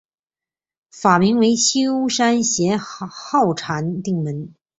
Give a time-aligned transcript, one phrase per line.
[0.89, 4.51] 法名为休山贤好禅定门。